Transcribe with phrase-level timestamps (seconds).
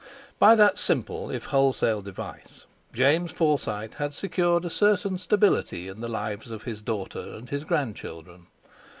[0.39, 6.07] By that simple if wholesale device James Forsyte had secured a certain stability in the
[6.09, 8.47] lives of his daughter and his grandchildren.